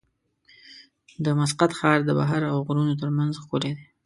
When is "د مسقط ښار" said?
1.23-1.99